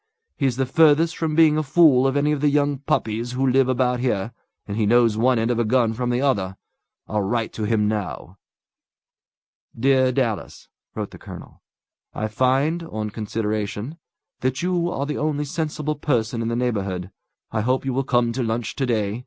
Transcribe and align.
He's 0.35 0.55
the 0.55 0.65
furthest 0.65 1.15
from 1.15 1.35
being 1.35 1.59
a 1.59 1.61
fool 1.61 2.07
of 2.07 2.17
any 2.17 2.31
of 2.31 2.41
the 2.41 2.49
young 2.49 2.79
puppies 2.79 3.33
who 3.33 3.45
live 3.45 3.69
about 3.69 3.99
here, 3.99 4.31
and 4.67 4.75
he 4.75 4.87
knows 4.87 5.15
one 5.15 5.37
end 5.37 5.51
of 5.51 5.59
a 5.59 5.63
gun 5.63 5.93
from 5.93 6.09
the 6.09 6.21
other. 6.21 6.57
I'll 7.07 7.21
write 7.21 7.53
to 7.53 7.65
him 7.65 7.87
now." 7.87 8.39
"Dear 9.79 10.11
Dallas" 10.11 10.69
(wrote 10.95 11.11
the 11.11 11.19
colonel), 11.19 11.61
"I 12.15 12.29
find, 12.29 12.81
on 12.81 13.11
consideration, 13.11 13.99
that 14.39 14.63
you 14.63 14.89
are 14.89 15.05
the 15.05 15.19
only 15.19 15.45
sensible 15.45 15.93
person 15.93 16.41
in 16.41 16.47
the 16.47 16.55
neighbourhood. 16.55 17.11
I 17.51 17.61
hope 17.61 17.85
you 17.85 17.93
will 17.93 18.03
come 18.03 18.31
to 18.31 18.41
lunch 18.41 18.75
to 18.77 18.87
day. 18.87 19.19